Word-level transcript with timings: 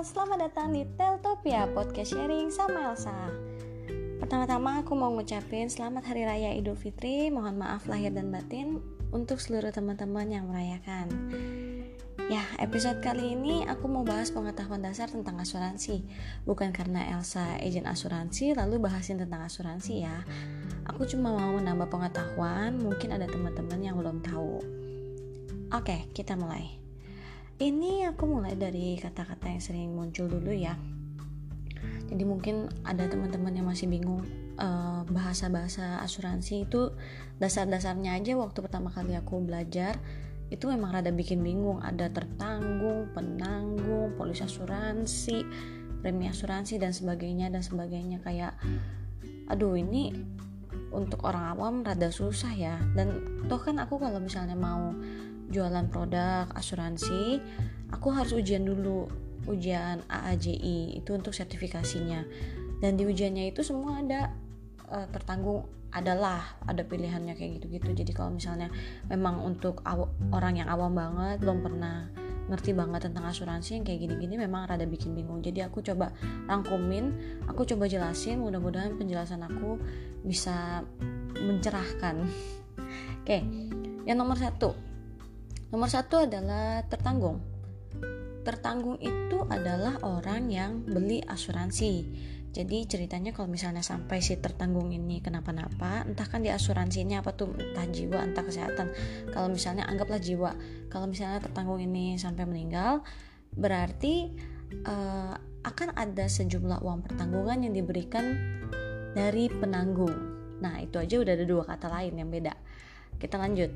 selamat 0.00 0.48
datang 0.48 0.72
di 0.72 0.88
Teltopia 0.96 1.68
Podcast 1.76 2.16
Sharing 2.16 2.48
sama 2.48 2.88
Elsa. 2.88 3.12
Pertama-tama 4.16 4.80
aku 4.80 4.96
mau 4.96 5.12
ngucapin 5.12 5.68
selamat 5.68 6.08
Hari 6.08 6.24
Raya 6.24 6.50
Idul 6.56 6.72
Fitri. 6.72 7.28
Mohon 7.28 7.60
maaf 7.60 7.84
lahir 7.84 8.08
dan 8.08 8.32
batin 8.32 8.80
untuk 9.12 9.36
seluruh 9.36 9.68
teman-teman 9.68 10.24
yang 10.32 10.48
merayakan. 10.48 11.04
Ya, 12.32 12.40
episode 12.56 13.04
kali 13.04 13.36
ini 13.36 13.68
aku 13.68 13.92
mau 13.92 14.00
bahas 14.00 14.32
pengetahuan 14.32 14.80
dasar 14.80 15.12
tentang 15.12 15.36
asuransi. 15.36 16.00
Bukan 16.48 16.72
karena 16.72 17.12
Elsa 17.12 17.60
agent 17.60 17.84
asuransi 17.84 18.56
lalu 18.56 18.80
bahasin 18.80 19.20
tentang 19.20 19.44
asuransi 19.44 20.00
ya. 20.00 20.24
Aku 20.88 21.04
cuma 21.04 21.36
mau 21.36 21.60
menambah 21.60 21.92
pengetahuan, 21.92 22.72
mungkin 22.80 23.20
ada 23.20 23.28
teman-teman 23.28 23.84
yang 23.84 24.00
belum 24.00 24.24
tahu. 24.24 24.64
Oke, 25.76 26.08
kita 26.16 26.40
mulai 26.40 26.79
ini 27.60 28.08
aku 28.08 28.24
mulai 28.24 28.56
dari 28.56 28.96
kata-kata 28.96 29.52
yang 29.52 29.62
sering 29.62 29.92
muncul 29.92 30.26
dulu 30.26 30.48
ya. 30.48 30.74
Jadi 32.10 32.24
mungkin 32.26 32.66
ada 32.82 33.06
teman-teman 33.06 33.54
yang 33.54 33.68
masih 33.68 33.86
bingung 33.86 34.24
eh, 34.58 35.00
bahasa-bahasa 35.06 36.00
asuransi 36.02 36.66
itu 36.66 36.90
dasar-dasarnya 37.38 38.18
aja 38.18 38.34
waktu 38.34 38.58
pertama 38.64 38.90
kali 38.90 39.14
aku 39.14 39.38
belajar 39.44 40.00
itu 40.50 40.66
memang 40.66 40.90
rada 40.90 41.12
bikin 41.14 41.44
bingung. 41.44 41.78
Ada 41.84 42.10
tertanggung 42.10 43.12
penanggung 43.14 44.18
polis 44.18 44.42
asuransi 44.42 45.46
premi 46.00 46.26
asuransi 46.32 46.80
dan 46.80 46.90
sebagainya 46.96 47.52
dan 47.52 47.62
sebagainya. 47.62 48.24
Kayak 48.24 48.56
aduh 49.46 49.76
ini 49.76 50.10
untuk 50.90 51.22
orang 51.22 51.54
awam 51.54 51.74
rada 51.86 52.10
susah 52.10 52.50
ya. 52.56 52.74
Dan 52.96 53.46
toh 53.46 53.62
kan 53.62 53.78
aku 53.78 54.02
kalau 54.02 54.18
misalnya 54.18 54.58
mau 54.58 54.90
jualan 55.50 55.86
produk 55.90 56.46
asuransi 56.54 57.42
aku 57.90 58.08
harus 58.14 58.32
ujian 58.32 58.64
dulu. 58.64 59.10
Ujian 59.48 60.04
AAJI 60.06 61.00
itu 61.00 61.10
untuk 61.16 61.34
sertifikasinya. 61.34 62.22
Dan 62.78 62.96
di 62.96 63.04
ujiannya 63.08 63.50
itu 63.50 63.64
semua 63.66 63.98
ada 63.98 64.30
uh, 64.88 65.08
tertanggung 65.10 65.66
adalah 65.90 66.60
ada 66.64 66.86
pilihannya 66.86 67.34
kayak 67.34 67.58
gitu-gitu. 67.58 67.90
Jadi 68.04 68.12
kalau 68.14 68.30
misalnya 68.36 68.70
memang 69.10 69.42
untuk 69.42 69.82
orang 70.30 70.62
yang 70.62 70.68
awam 70.70 70.94
banget 70.94 71.42
belum 71.42 71.66
pernah 71.66 72.06
ngerti 72.50 72.74
banget 72.74 73.06
tentang 73.10 73.30
asuransi 73.30 73.78
yang 73.78 73.84
kayak 73.86 74.06
gini-gini 74.06 74.34
memang 74.38 74.70
rada 74.70 74.86
bikin 74.86 75.14
bingung. 75.14 75.42
Jadi 75.42 75.66
aku 75.66 75.82
coba 75.82 76.14
rangkumin 76.46 77.14
aku 77.46 77.66
coba 77.66 77.90
jelasin 77.90 78.42
mudah-mudahan 78.42 78.94
penjelasan 78.98 79.42
aku 79.42 79.78
bisa 80.22 80.86
mencerahkan. 81.38 82.26
Oke 83.22 83.38
yang 84.06 84.18
nomor 84.18 84.38
satu 84.38 84.89
Nomor 85.70 85.86
satu 85.86 86.26
adalah 86.26 86.82
tertanggung. 86.90 87.38
Tertanggung 88.42 88.98
itu 88.98 89.46
adalah 89.46 90.02
orang 90.02 90.50
yang 90.50 90.82
beli 90.82 91.22
asuransi. 91.22 92.06
Jadi 92.50 92.82
ceritanya 92.90 93.30
kalau 93.30 93.46
misalnya 93.46 93.78
sampai 93.78 94.18
si 94.18 94.34
tertanggung 94.34 94.90
ini 94.90 95.22
kenapa-napa, 95.22 96.02
entah 96.02 96.26
kan 96.26 96.42
di 96.42 96.50
asuransinya 96.50 97.22
apa 97.22 97.30
tuh, 97.38 97.54
entah 97.54 97.86
jiwa, 97.86 98.18
entah 98.26 98.42
kesehatan. 98.42 98.90
Kalau 99.30 99.46
misalnya 99.46 99.86
anggaplah 99.86 100.18
jiwa, 100.18 100.58
kalau 100.90 101.06
misalnya 101.06 101.38
tertanggung 101.38 101.78
ini 101.78 102.18
sampai 102.18 102.50
meninggal, 102.50 103.06
berarti 103.54 104.34
uh, 104.82 105.38
akan 105.62 105.94
ada 105.94 106.26
sejumlah 106.26 106.82
uang 106.82 107.06
pertanggungan 107.06 107.62
yang 107.62 107.74
diberikan 107.78 108.34
dari 109.14 109.46
penanggung. 109.46 110.10
Nah 110.58 110.82
itu 110.82 110.98
aja 110.98 111.22
udah 111.22 111.32
ada 111.38 111.46
dua 111.46 111.62
kata 111.62 111.86
lain 111.86 112.18
yang 112.18 112.34
beda. 112.34 112.58
Kita 113.22 113.38
lanjut 113.38 113.70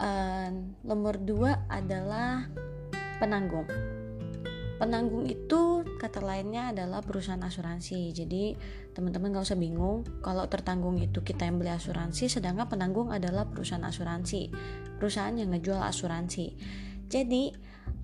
uh, 0.00 0.48
nomor 0.82 1.18
dua 1.20 1.66
adalah 1.70 2.46
penanggung. 3.18 3.66
Penanggung 4.74 5.30
itu 5.30 5.86
kata 6.02 6.18
lainnya 6.18 6.74
adalah 6.74 6.98
perusahaan 6.98 7.40
asuransi. 7.40 8.10
Jadi 8.10 8.58
teman-teman 8.90 9.30
gak 9.30 9.46
usah 9.54 9.58
bingung. 9.58 10.02
Kalau 10.18 10.50
tertanggung 10.50 10.98
itu 10.98 11.22
kita 11.22 11.46
yang 11.46 11.62
beli 11.62 11.70
asuransi 11.70 12.26
sedangkan 12.26 12.66
penanggung 12.66 13.14
adalah 13.14 13.46
perusahaan 13.46 13.86
asuransi. 13.86 14.50
Perusahaan 14.98 15.34
yang 15.38 15.54
ngejual 15.54 15.78
asuransi. 15.78 16.58
Jadi 17.06 17.54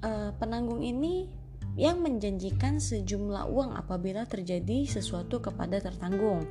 uh, 0.07 0.31
penanggung 0.39 0.87
ini 0.87 1.27
yang 1.75 2.03
menjanjikan 2.03 2.79
sejumlah 2.79 3.51
uang 3.51 3.75
apabila 3.75 4.27
terjadi 4.31 4.87
sesuatu 4.87 5.43
kepada 5.43 5.83
tertanggung. 5.83 6.47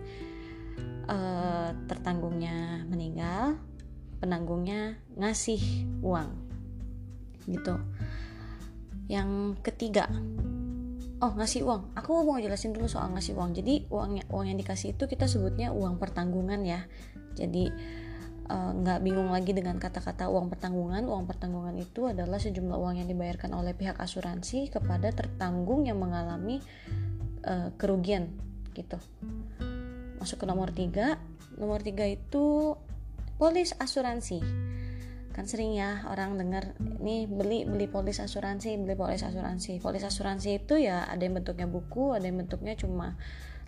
Uh, 1.10 1.74
tertanggungnya 1.90 2.79
penanggungnya 4.20 5.00
ngasih 5.18 5.60
uang. 6.04 6.30
Gitu. 7.48 7.76
Yang 9.10 9.58
ketiga 9.66 10.06
oh 11.20 11.32
ngasih 11.36 11.68
uang. 11.68 11.96
Aku 12.00 12.24
mau 12.24 12.40
jelasin 12.40 12.72
dulu 12.72 12.88
soal 12.88 13.12
ngasih 13.12 13.36
uang. 13.36 13.52
Jadi 13.56 13.88
uang 13.92 14.24
uang 14.32 14.46
yang 14.48 14.58
dikasih 14.60 14.96
itu 14.96 15.04
kita 15.06 15.28
sebutnya 15.28 15.76
uang 15.76 16.00
pertanggungan 16.00 16.64
ya. 16.64 16.88
Jadi 17.36 17.68
eh, 18.50 18.72
nggak 18.74 19.00
uh, 19.00 19.04
bingung 19.04 19.30
lagi 19.30 19.52
dengan 19.52 19.76
kata-kata 19.78 20.32
uang 20.32 20.48
pertanggungan. 20.48 21.04
Uang 21.06 21.28
pertanggungan 21.28 21.76
itu 21.76 22.08
adalah 22.08 22.40
sejumlah 22.40 22.78
uang 22.80 23.04
yang 23.04 23.08
dibayarkan 23.12 23.52
oleh 23.52 23.76
pihak 23.76 24.00
asuransi 24.00 24.72
kepada 24.72 25.12
tertanggung 25.12 25.86
yang 25.88 26.00
mengalami 26.00 26.64
uh, 27.44 27.70
kerugian 27.76 28.32
gitu. 28.72 28.98
Masuk 30.24 30.44
ke 30.44 30.46
nomor 30.48 30.72
tiga. 30.72 31.20
Nomor 31.60 31.84
tiga 31.84 32.08
itu 32.08 32.80
polis 33.40 33.72
asuransi. 33.80 34.44
Kan 35.32 35.48
sering 35.48 35.72
ya 35.72 36.04
orang 36.12 36.36
dengar 36.36 36.76
nih 37.00 37.24
beli 37.32 37.64
beli 37.64 37.88
polis 37.88 38.20
asuransi 38.20 38.76
beli 38.76 39.00
polis 39.00 39.24
asuransi. 39.24 39.80
Polis 39.80 40.04
asuransi 40.04 40.60
itu 40.60 40.76
ya 40.76 41.08
ada 41.08 41.24
yang 41.24 41.40
bentuknya 41.40 41.66
buku 41.66 42.12
ada 42.12 42.28
yang 42.28 42.44
bentuknya 42.44 42.76
cuma 42.76 43.16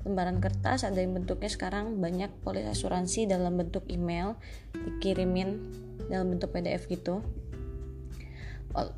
lembaran 0.03 0.43
kertas 0.43 0.83
ada 0.83 0.99
yang 0.99 1.15
bentuknya 1.15 1.47
sekarang 1.47 2.03
banyak 2.03 2.27
polis 2.43 2.67
asuransi 2.67 3.31
dalam 3.31 3.55
bentuk 3.55 3.87
email 3.87 4.35
dikirimin 4.75 5.49
dalam 6.11 6.35
bentuk 6.35 6.51
PDF 6.51 6.91
gitu. 6.91 7.23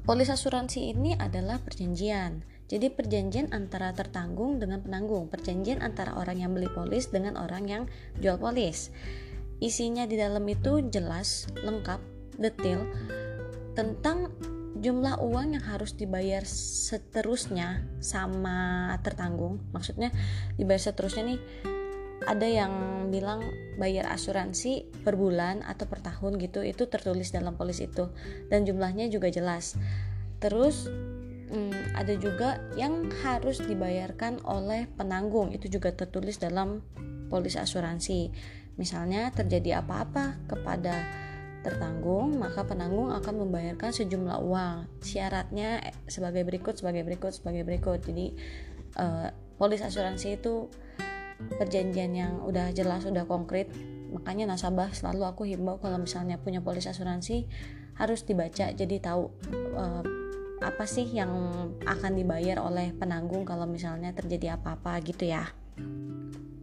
Polis 0.05 0.29
asuransi 0.33 0.89
ini 0.89 1.13
adalah 1.13 1.61
perjanjian. 1.61 2.45
Jadi 2.65 2.89
perjanjian 2.89 3.53
antara 3.53 3.93
tertanggung 3.93 4.57
dengan 4.57 4.81
penanggung. 4.81 5.29
Perjanjian 5.29 5.85
antara 5.85 6.17
orang 6.17 6.41
yang 6.41 6.53
beli 6.57 6.69
polis 6.73 7.13
dengan 7.13 7.37
orang 7.37 7.69
yang 7.69 7.83
jual 8.17 8.41
polis 8.41 8.89
Isinya 9.63 10.03
di 10.03 10.19
dalam 10.19 10.43
itu 10.51 10.83
jelas, 10.91 11.47
lengkap, 11.55 12.03
detail 12.35 12.83
tentang 13.79 14.35
jumlah 14.83 15.23
uang 15.23 15.55
yang 15.55 15.63
harus 15.63 15.95
dibayar 15.95 16.43
seterusnya 16.43 17.87
sama 18.03 18.91
tertanggung. 18.99 19.63
Maksudnya 19.71 20.11
dibayar 20.59 20.83
seterusnya 20.83 21.23
nih 21.31 21.39
ada 22.27 22.43
yang 22.43 22.73
bilang 23.07 23.39
bayar 23.79 24.11
asuransi 24.11 24.91
per 25.03 25.15
bulan 25.15 25.63
atau 25.63 25.87
per 25.87 26.03
tahun 26.03 26.39
gitu 26.43 26.59
itu 26.67 26.91
tertulis 26.91 27.31
dalam 27.31 27.55
polis 27.55 27.79
itu. 27.79 28.11
Dan 28.51 28.67
jumlahnya 28.67 29.07
juga 29.07 29.31
jelas. 29.31 29.79
Terus 30.43 30.91
hmm, 31.55 31.95
ada 31.95 32.19
juga 32.19 32.59
yang 32.75 33.07
harus 33.23 33.63
dibayarkan 33.63 34.43
oleh 34.43 34.91
penanggung 34.99 35.55
itu 35.55 35.71
juga 35.71 35.95
tertulis 35.95 36.35
dalam 36.35 36.83
polis 37.31 37.55
asuransi 37.55 38.29
Misalnya 38.75 39.29
terjadi 39.29 39.83
apa-apa 39.85 40.41
kepada 40.49 41.05
tertanggung, 41.63 42.35
maka 42.37 42.67
penanggung 42.67 43.09
akan 43.13 43.47
membayarkan 43.47 43.95
sejumlah 43.95 44.37
uang. 44.43 44.77
Syaratnya 44.99 45.79
sebagai 46.11 46.43
berikut, 46.43 46.75
sebagai 46.75 47.07
berikut, 47.07 47.31
sebagai 47.31 47.63
berikut. 47.63 48.03
Jadi 48.03 48.35
uh, 48.99 49.31
polis 49.55 49.79
asuransi 49.79 50.43
itu 50.43 50.67
perjanjian 51.55 52.11
yang 52.11 52.33
udah 52.43 52.75
jelas, 52.75 53.07
udah 53.07 53.23
konkret. 53.23 53.71
Makanya 54.11 54.53
nasabah 54.53 54.91
selalu 54.93 55.23
aku 55.25 55.47
himbau 55.47 55.79
kalau 55.79 55.97
misalnya 55.97 56.37
punya 56.37 56.59
polis 56.61 56.85
asuransi 56.85 57.49
harus 57.93 58.25
dibaca 58.25 58.73
jadi 58.73 58.95
tahu 58.97 59.29
uh, 59.77 60.01
apa 60.63 60.85
sih 60.87 61.05
yang 61.13 61.29
akan 61.85 62.17
dibayar 62.17 62.57
oleh 62.63 62.89
penanggung 62.95 63.45
kalau 63.45 63.67
misalnya 63.67 64.15
terjadi 64.15 64.57
apa-apa 64.57 64.99
gitu 65.03 65.27
ya. 65.27 65.49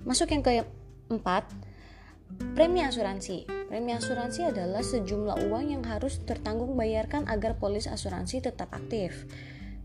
Masuk 0.09 0.33
yang 0.33 0.43
keempat, 0.43 1.45
Premi 2.39 2.85
asuransi. 2.85 3.49
Premi 3.67 3.91
asuransi 3.95 4.51
adalah 4.51 4.83
sejumlah 4.85 5.51
uang 5.51 5.75
yang 5.75 5.83
harus 5.83 6.23
tertanggung 6.23 6.79
bayarkan 6.79 7.27
agar 7.27 7.59
polis 7.59 7.91
asuransi 7.91 8.45
tetap 8.45 8.71
aktif. 8.71 9.27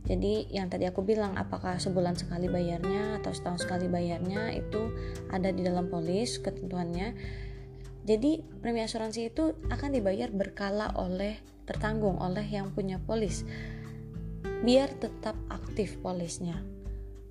Jadi 0.05 0.53
yang 0.53 0.69
tadi 0.69 0.85
aku 0.85 1.01
bilang 1.01 1.33
apakah 1.33 1.81
sebulan 1.81 2.13
sekali 2.13 2.45
bayarnya 2.45 3.17
atau 3.17 3.33
setahun 3.33 3.65
sekali 3.65 3.89
bayarnya 3.89 4.53
itu 4.53 4.93
ada 5.33 5.49
di 5.49 5.65
dalam 5.65 5.89
polis 5.89 6.37
ketentuannya. 6.37 7.17
Jadi 8.05 8.45
premi 8.61 8.85
asuransi 8.85 9.33
itu 9.33 9.57
akan 9.73 9.89
dibayar 9.97 10.29
berkala 10.29 10.93
oleh 10.93 11.41
tertanggung 11.65 12.21
oleh 12.21 12.45
yang 12.45 12.69
punya 12.69 13.01
polis 13.01 13.41
biar 14.61 14.93
tetap 15.01 15.33
aktif 15.49 15.97
polisnya. 16.05 16.61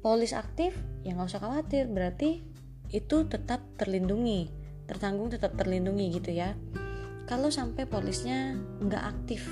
Polis 0.03 0.35
aktif 0.35 0.75
ya 1.07 1.15
nggak 1.15 1.31
usah 1.31 1.43
khawatir 1.47 1.87
berarti 1.87 2.43
itu 2.91 3.17
tetap 3.31 3.63
terlindungi 3.79 4.64
tertanggung 4.85 5.33
tetap 5.33 5.57
terlindungi 5.57 6.21
gitu 6.21 6.31
ya. 6.35 6.57
Kalau 7.25 7.49
sampai 7.49 7.89
polisnya 7.89 8.57
nggak 8.85 9.05
aktif 9.05 9.49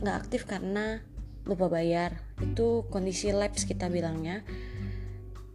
nggak 0.00 0.16
aktif 0.26 0.44
karena 0.44 1.00
lupa 1.46 1.70
bayar. 1.70 2.20
Itu 2.42 2.84
kondisi 2.92 3.32
lapse 3.32 3.64
kita 3.64 3.88
bilangnya. 3.88 4.44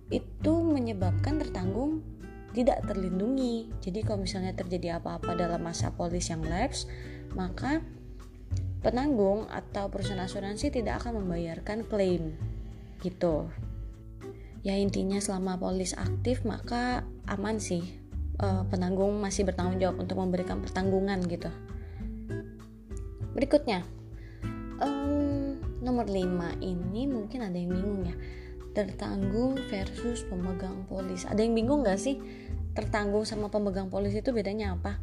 Itu 0.10 0.66
menyebabkan 0.66 1.38
tertanggung 1.38 2.02
tidak 2.52 2.84
terlindungi. 2.88 3.72
Jadi 3.80 4.00
kalau 4.04 4.24
misalnya 4.24 4.52
terjadi 4.56 5.00
apa-apa 5.00 5.38
dalam 5.38 5.62
masa 5.62 5.94
polis 5.94 6.28
yang 6.32 6.44
lapse 6.44 6.88
maka 7.32 7.80
penanggung 8.84 9.48
atau 9.48 9.88
perusahaan 9.88 10.26
asuransi 10.26 10.74
tidak 10.74 11.06
akan 11.06 11.24
membayarkan 11.24 11.86
klaim 11.88 12.36
gitu. 13.06 13.48
Ya 14.62 14.78
intinya 14.78 15.18
selama 15.18 15.58
polis 15.58 15.96
aktif 15.98 16.44
maka 16.46 17.06
aman 17.26 17.58
sih 17.58 18.00
uh, 18.42 18.64
penanggung 18.68 19.22
masih 19.22 19.46
bertanggung 19.46 19.78
jawab 19.78 20.02
untuk 20.02 20.18
memberikan 20.18 20.60
pertanggungan 20.60 21.22
gitu. 21.30 21.48
Berikutnya 23.32 23.86
um, 24.82 25.56
nomor 25.80 26.10
5 26.10 26.60
ini 26.60 27.08
mungkin 27.08 27.46
ada 27.46 27.56
yang 27.56 27.72
bingung 27.72 28.02
ya. 28.04 28.16
Tertanggung 28.72 29.60
versus 29.68 30.24
pemegang 30.28 30.88
polis. 30.88 31.28
Ada 31.28 31.44
yang 31.44 31.56
bingung 31.56 31.84
gak 31.84 32.00
sih? 32.00 32.20
Tertanggung 32.72 33.28
sama 33.28 33.52
pemegang 33.52 33.92
polis 33.92 34.16
itu 34.16 34.32
bedanya 34.32 34.76
apa? 34.76 35.00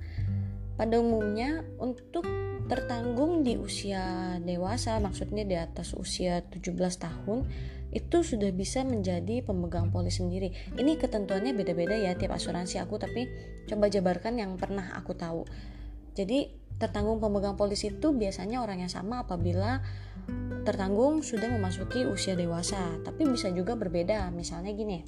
Pada 0.78 0.96
umumnya 1.00 1.66
untuk 1.76 2.24
tertanggung 2.68 3.42
di 3.42 3.56
usia 3.56 4.36
dewasa 4.44 5.00
maksudnya 5.00 5.42
di 5.42 5.56
atas 5.56 5.96
usia 5.96 6.44
17 6.44 6.76
tahun 6.76 7.48
itu 7.88 8.20
sudah 8.20 8.52
bisa 8.52 8.84
menjadi 8.84 9.40
pemegang 9.40 9.88
polis 9.88 10.20
sendiri. 10.20 10.52
Ini 10.76 11.00
ketentuannya 11.00 11.56
beda-beda 11.56 11.96
ya 11.96 12.12
tiap 12.12 12.36
asuransi 12.36 12.76
aku 12.84 13.00
tapi 13.00 13.28
coba 13.64 13.88
jabarkan 13.88 14.36
yang 14.36 14.60
pernah 14.60 14.92
aku 14.92 15.16
tahu. 15.16 15.48
Jadi 16.12 16.52
tertanggung 16.76 17.18
pemegang 17.18 17.56
polis 17.56 17.82
itu 17.88 18.12
biasanya 18.12 18.60
orang 18.60 18.84
yang 18.84 18.92
sama 18.92 19.24
apabila 19.24 19.80
tertanggung 20.68 21.24
sudah 21.24 21.48
memasuki 21.48 22.04
usia 22.04 22.36
dewasa. 22.36 23.00
Tapi 23.00 23.24
bisa 23.24 23.48
juga 23.48 23.72
berbeda 23.72 24.28
misalnya 24.36 24.76
gini. 24.76 25.00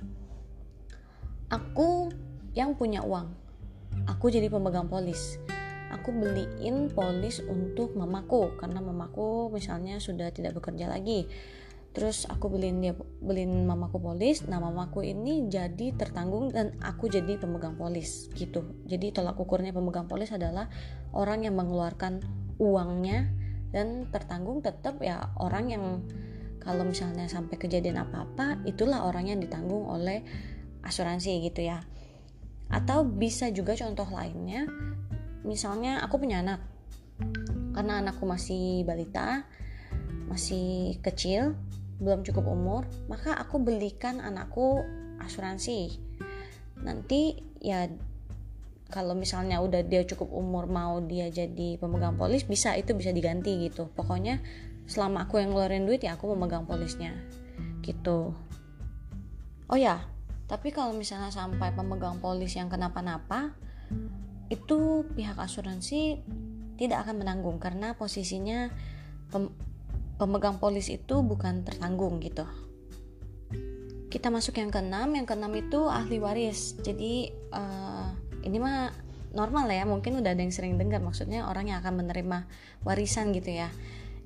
Aku 1.53 2.09
yang 2.57 2.79
punya 2.79 3.05
uang 3.05 3.51
aku 4.09 4.33
jadi 4.33 4.49
pemegang 4.49 4.89
polis. 4.89 5.37
Aku 5.91 6.15
beliin 6.15 6.87
polis 6.95 7.43
untuk 7.43 7.99
mamaku 7.99 8.55
karena 8.57 8.79
mamaku 8.79 9.51
misalnya 9.51 9.99
sudah 9.99 10.31
tidak 10.31 10.55
bekerja 10.55 10.87
lagi 10.87 11.27
terus 11.91 12.23
aku 12.31 12.47
beliin 12.47 12.79
dia 12.79 12.95
beliin 12.95 13.67
mamaku 13.67 13.99
polis. 13.99 14.47
Nah 14.47 14.63
mamaku 14.63 15.03
ini 15.03 15.51
jadi 15.51 15.91
tertanggung 15.99 16.55
dan 16.55 16.79
aku 16.79 17.11
jadi 17.11 17.35
pemegang 17.35 17.75
polis 17.75 18.31
gitu. 18.39 18.63
Jadi 18.87 19.11
tolak 19.11 19.35
ukurnya 19.39 19.75
pemegang 19.75 20.07
polis 20.07 20.31
adalah 20.31 20.71
orang 21.11 21.43
yang 21.43 21.59
mengeluarkan 21.59 22.23
uangnya 22.63 23.27
dan 23.75 24.07
tertanggung 24.11 24.63
tetap 24.63 25.03
ya 25.03 25.35
orang 25.39 25.65
yang 25.71 25.85
kalau 26.61 26.85
misalnya 26.87 27.27
sampai 27.27 27.57
kejadian 27.57 28.05
apa-apa 28.05 28.63
itulah 28.69 29.09
orang 29.09 29.33
yang 29.33 29.39
ditanggung 29.43 29.89
oleh 29.91 30.23
asuransi 30.87 31.43
gitu 31.43 31.67
ya. 31.67 31.83
Atau 32.71 33.03
bisa 33.03 33.51
juga 33.51 33.75
contoh 33.75 34.07
lainnya 34.15 34.71
misalnya 35.43 36.07
aku 36.07 36.23
punya 36.23 36.39
anak. 36.39 36.63
Karena 37.75 37.99
anakku 37.99 38.31
masih 38.31 38.87
balita 38.87 39.43
masih 40.31 40.95
kecil 41.03 41.59
belum 42.01 42.25
cukup 42.25 42.45
umur 42.49 42.83
maka 43.07 43.37
aku 43.37 43.61
belikan 43.61 44.19
anakku 44.19 44.83
asuransi. 45.21 46.01
Nanti 46.81 47.37
ya 47.61 47.87
kalau 48.91 49.15
misalnya 49.15 49.63
udah 49.63 49.87
dia 49.87 50.03
cukup 50.03 50.35
umur 50.35 50.67
mau 50.67 50.99
dia 50.99 51.31
jadi 51.31 51.79
pemegang 51.79 52.19
polis 52.19 52.43
bisa 52.43 52.75
itu 52.75 52.97
bisa 52.97 53.13
diganti 53.13 53.69
gitu. 53.71 53.93
Pokoknya 53.93 54.41
selama 54.91 55.31
aku 55.31 55.39
yang 55.39 55.55
ngeluarin 55.55 55.87
duit 55.87 56.03
ya 56.03 56.19
aku 56.19 56.33
memegang 56.35 56.67
polisnya 56.67 57.15
gitu. 57.85 58.35
Oh 59.71 59.79
ya 59.79 60.03
tapi 60.51 60.75
kalau 60.75 60.91
misalnya 60.91 61.31
sampai 61.31 61.71
pemegang 61.71 62.19
polis 62.19 62.59
yang 62.59 62.67
kenapa-napa 62.67 63.55
itu 64.51 65.07
pihak 65.15 65.39
asuransi 65.39 66.19
tidak 66.75 67.07
akan 67.07 67.23
menanggung 67.23 67.63
karena 67.63 67.95
posisinya 67.95 68.75
pemegang 70.21 70.61
polis 70.61 70.93
itu 70.93 71.25
bukan 71.25 71.65
tertanggung 71.65 72.21
gitu. 72.21 72.45
Kita 74.13 74.29
masuk 74.29 74.61
yang 74.61 74.69
keenam, 74.69 75.17
yang 75.17 75.25
keenam 75.25 75.57
itu 75.57 75.89
ahli 75.89 76.21
waris. 76.21 76.77
Jadi 76.85 77.33
uh, 77.57 78.13
ini 78.45 78.61
mah 78.61 78.93
normal 79.33 79.73
ya, 79.73 79.89
mungkin 79.89 80.21
udah 80.21 80.37
ada 80.37 80.43
yang 80.45 80.53
sering 80.53 80.77
dengar 80.77 81.01
maksudnya 81.01 81.49
orang 81.49 81.73
yang 81.73 81.81
akan 81.81 82.05
menerima 82.05 82.45
warisan 82.85 83.33
gitu 83.33 83.57
ya. 83.65 83.73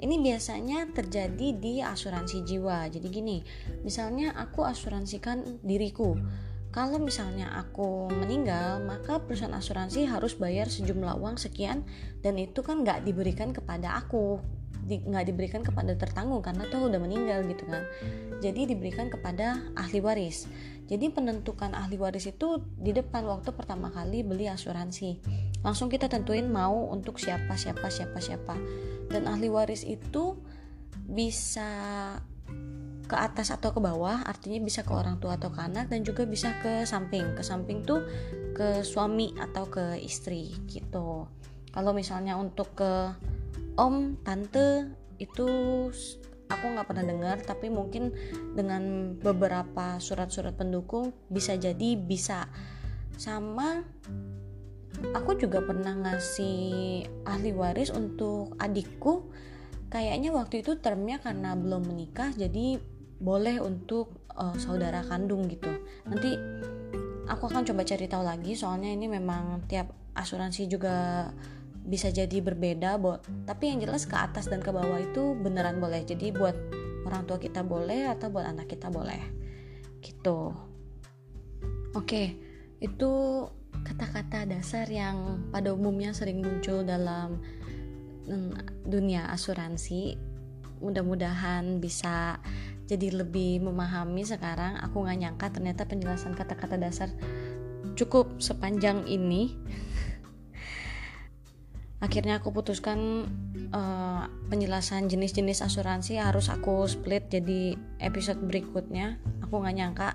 Ini 0.02 0.18
biasanya 0.18 0.90
terjadi 0.90 1.48
di 1.54 1.78
asuransi 1.78 2.42
jiwa. 2.42 2.90
Jadi 2.90 3.06
gini, 3.06 3.46
misalnya 3.86 4.34
aku 4.34 4.66
asuransikan 4.66 5.62
diriku 5.62 6.18
kalau 6.74 6.98
misalnya 6.98 7.54
aku 7.54 8.10
meninggal, 8.10 8.82
maka 8.82 9.22
perusahaan 9.22 9.54
asuransi 9.54 10.10
harus 10.10 10.34
bayar 10.34 10.66
sejumlah 10.66 11.22
uang 11.22 11.38
sekian 11.38 11.86
dan 12.18 12.34
itu 12.34 12.66
kan 12.66 12.82
nggak 12.82 13.06
diberikan 13.06 13.54
kepada 13.54 13.94
aku, 13.94 14.42
nggak 14.84 15.24
di, 15.24 15.28
diberikan 15.32 15.64
kepada 15.64 15.96
tertanggung 15.96 16.44
karena 16.44 16.68
tuh 16.68 16.92
udah 16.92 17.00
meninggal 17.00 17.44
gitu 17.48 17.64
kan. 17.66 17.82
Jadi 18.44 18.70
diberikan 18.76 19.08
kepada 19.08 19.64
ahli 19.74 20.04
waris. 20.04 20.46
Jadi 20.84 21.08
penentukan 21.08 21.72
ahli 21.72 21.96
waris 21.96 22.28
itu 22.28 22.60
di 22.76 22.92
depan 22.92 23.24
waktu 23.24 23.56
pertama 23.56 23.88
kali 23.88 24.20
beli 24.20 24.46
asuransi. 24.52 25.16
Langsung 25.64 25.88
kita 25.88 26.12
tentuin 26.12 26.44
mau 26.44 26.92
untuk 26.92 27.16
siapa 27.16 27.56
siapa 27.56 27.88
siapa 27.88 28.20
siapa. 28.20 28.54
Dan 29.08 29.24
ahli 29.24 29.48
waris 29.48 29.84
itu 29.88 30.36
bisa 31.04 31.68
ke 33.04 33.16
atas 33.16 33.52
atau 33.52 33.70
ke 33.76 33.80
bawah 33.84 34.24
artinya 34.24 34.56
bisa 34.64 34.80
ke 34.80 34.92
orang 34.92 35.20
tua 35.20 35.36
atau 35.36 35.52
ke 35.52 35.60
anak 35.60 35.92
dan 35.92 36.00
juga 36.00 36.24
bisa 36.24 36.56
ke 36.64 36.88
samping 36.88 37.36
ke 37.36 37.44
samping 37.44 37.84
tuh 37.84 38.00
ke 38.56 38.80
suami 38.80 39.36
atau 39.36 39.68
ke 39.68 40.00
istri 40.00 40.56
gitu 40.72 41.28
kalau 41.74 41.92
misalnya 41.92 42.40
untuk 42.40 42.72
ke 42.72 43.12
om 43.74 44.18
tante 44.22 44.90
itu 45.18 45.48
aku 46.50 46.64
nggak 46.74 46.86
pernah 46.86 47.04
dengar 47.06 47.36
tapi 47.40 47.72
mungkin 47.72 48.12
dengan 48.52 49.14
beberapa 49.18 49.98
surat-surat 49.98 50.54
pendukung 50.54 51.14
bisa 51.30 51.56
jadi 51.58 51.98
bisa. 51.98 52.46
Sama 53.14 53.82
aku 55.14 55.38
juga 55.38 55.62
pernah 55.62 55.94
ngasih 55.94 57.04
ahli 57.26 57.50
waris 57.54 57.90
untuk 57.90 58.54
adikku. 58.58 59.30
Kayaknya 59.90 60.34
waktu 60.34 60.66
itu 60.66 60.74
termnya 60.82 61.22
karena 61.22 61.54
belum 61.54 61.86
menikah 61.86 62.34
jadi 62.34 62.82
boleh 63.22 63.62
untuk 63.62 64.26
uh, 64.34 64.58
saudara 64.58 65.06
kandung 65.06 65.46
gitu. 65.46 65.70
Nanti 66.02 66.34
aku 67.30 67.46
akan 67.46 67.62
coba 67.62 67.86
cari 67.86 68.06
tahu 68.10 68.24
lagi 68.26 68.52
soalnya 68.58 68.90
ini 68.90 69.06
memang 69.06 69.64
tiap 69.70 69.94
asuransi 70.14 70.66
juga 70.66 71.30
bisa 71.84 72.08
jadi 72.08 72.40
berbeda 72.40 72.96
buat 72.96 73.20
tapi 73.44 73.68
yang 73.68 73.84
jelas 73.84 74.08
ke 74.08 74.16
atas 74.16 74.48
dan 74.48 74.64
ke 74.64 74.72
bawah 74.72 74.96
itu 74.96 75.36
beneran 75.36 75.78
boleh. 75.78 76.00
Jadi 76.02 76.32
buat 76.32 76.56
orang 77.04 77.28
tua 77.28 77.36
kita 77.36 77.60
boleh 77.60 78.08
atau 78.08 78.32
buat 78.32 78.48
anak 78.48 78.72
kita 78.72 78.88
boleh. 78.88 79.20
Gitu. 80.00 80.52
Oke 81.92 82.40
itu 82.80 83.12
kata-kata 83.84 84.48
dasar 84.48 84.88
yang 84.88 85.48
pada 85.52 85.72
umumnya 85.72 86.16
sering 86.16 86.40
muncul 86.40 86.84
dalam 86.84 87.44
mm, 88.24 88.84
dunia 88.88 89.28
asuransi. 89.28 90.16
Mudah-mudahan 90.80 91.80
bisa 91.80 92.40
jadi 92.84 93.24
lebih 93.24 93.60
memahami 93.64 94.24
sekarang. 94.24 94.80
Aku 94.84 95.04
nggak 95.04 95.18
nyangka 95.20 95.46
ternyata 95.52 95.84
penjelasan 95.84 96.32
kata-kata 96.32 96.76
dasar 96.80 97.12
cukup 97.94 98.42
sepanjang 98.42 99.06
ini 99.06 99.54
akhirnya 102.04 102.44
aku 102.44 102.52
putuskan 102.52 103.24
uh, 103.72 104.28
penjelasan 104.52 105.08
jenis-jenis 105.08 105.64
asuransi 105.64 106.20
harus 106.20 106.52
aku 106.52 106.84
split 106.84 107.32
jadi 107.32 107.80
episode 108.04 108.44
berikutnya 108.44 109.16
aku 109.40 109.64
nggak 109.64 109.76
nyangka 109.80 110.10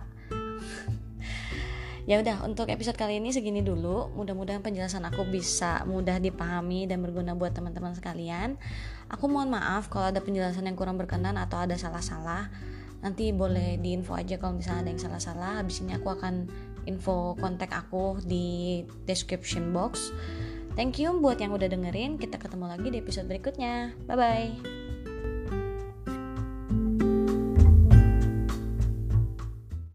ya 2.09 2.21
udah 2.21 2.45
untuk 2.45 2.69
episode 2.69 2.93
kali 2.95 3.17
ini 3.17 3.33
segini 3.33 3.65
dulu 3.65 4.13
mudah-mudahan 4.13 4.61
penjelasan 4.61 5.01
aku 5.09 5.25
bisa 5.25 5.81
mudah 5.89 6.21
dipahami 6.21 6.85
dan 6.85 7.01
berguna 7.01 7.33
buat 7.33 7.57
teman-teman 7.57 7.97
sekalian 7.97 8.61
Aku 9.09 9.25
mohon 9.25 9.49
maaf 9.49 9.89
kalau 9.89 10.13
ada 10.13 10.21
penjelasan 10.21 10.69
yang 10.69 10.77
kurang 10.77 11.01
berkenan 11.01 11.33
atau 11.33 11.57
ada 11.65 11.73
salah-salah. 11.73 12.45
Nanti 13.01 13.33
boleh 13.33 13.81
diinfo 13.81 14.13
aja 14.13 14.37
kalau 14.37 14.61
misalnya 14.61 14.85
ada 14.85 14.91
yang 14.93 15.01
salah-salah. 15.01 15.51
Habis 15.65 15.81
ini 15.81 15.97
aku 15.97 16.13
akan 16.13 16.45
info 16.85 17.33
kontak 17.41 17.73
aku 17.73 18.21
di 18.21 18.85
description 19.09 19.73
box. 19.73 20.13
Thank 20.79 20.95
you 20.95 21.11
buat 21.19 21.43
yang 21.43 21.51
udah 21.51 21.67
dengerin. 21.67 22.15
Kita 22.15 22.39
ketemu 22.39 22.71
lagi 22.71 22.87
di 22.87 23.03
episode 23.03 23.27
berikutnya. 23.27 23.91
Bye 24.07 24.15
bye. 24.15 24.78